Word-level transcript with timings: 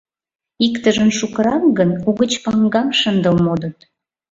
Иктыжын 0.65 1.09
шукырак 1.17 1.63
гын, 1.77 1.91
угыч 2.07 2.31
паҥгам 2.43 2.89
шындыл 2.99 3.35
модыт. 3.45 3.77